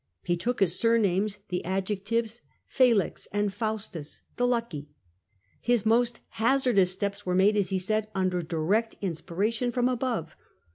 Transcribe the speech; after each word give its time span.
He 0.23 0.35
took 0.35 0.63
as 0.63 0.79
surnames 0.79 1.37
the 1.49 1.63
adjectives 1.63 2.41
Felix 2.65 3.27
and 3.31 3.53
Faustus, 3.53 4.23
''the 4.35 4.47
lucky/' 4.47 4.87
His 5.61 5.85
most 5.85 6.21
hazardous 6.29 6.91
steps 6.91 7.23
were 7.23 7.35
made, 7.35 7.55
as 7.55 7.71
lie 7.71 7.77
said, 7.77 8.07
under 8.15 8.41
direct 8.41 8.95
inspiration 8.99 9.71
from 9.71 9.87
above. 9.87 10.35